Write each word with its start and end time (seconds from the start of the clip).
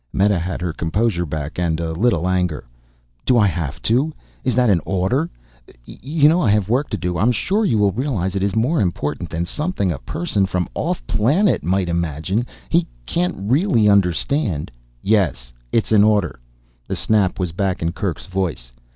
Meta 0.11 0.39
had 0.39 0.61
her 0.63 0.73
composure 0.73 1.27
back. 1.27 1.59
And 1.59 1.79
a 1.79 1.91
little 1.93 2.27
anger. 2.27 2.63
"Do 3.23 3.37
I 3.37 3.45
have 3.45 3.83
to? 3.83 4.11
Is 4.43 4.55
that 4.55 4.67
an 4.71 4.81
order? 4.83 5.29
You 5.85 6.27
know 6.27 6.41
I 6.41 6.49
have 6.49 6.69
work 6.69 6.89
to 6.89 6.97
do. 6.97 7.19
I'm 7.19 7.31
sure 7.31 7.65
you 7.65 7.77
will 7.77 7.91
realize 7.91 8.35
it 8.35 8.41
is 8.41 8.55
more 8.55 8.81
important 8.81 9.29
than 9.29 9.45
something 9.45 9.91
a 9.91 9.99
person 9.99 10.47
from 10.47 10.67
off 10.73 11.05
planet 11.05 11.63
might 11.63 11.87
imagine. 11.87 12.47
He 12.67 12.87
can't 13.05 13.35
really 13.37 13.87
understand" 13.87 14.71
"Yes. 15.03 15.53
It's 15.71 15.91
an 15.91 16.03
order." 16.03 16.39
The 16.87 16.95
snap 16.95 17.39
was 17.39 17.51
back 17.51 17.83
in 17.83 17.91
Kerk's 17.91 18.25
voice. 18.25 18.71